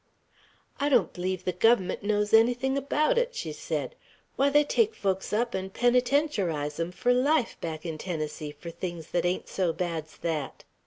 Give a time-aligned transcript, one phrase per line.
[0.79, 3.93] "I don't bleeve the Guvvermunt knows anything about it." she said.
[4.35, 9.05] "Why, they take folks up, n'n penetentiarize 'em fur life, back 'n Tennessee, fur things
[9.05, 10.63] thet ain't so bad's thet!